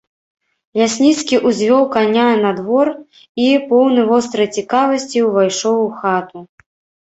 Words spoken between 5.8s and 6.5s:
у хату.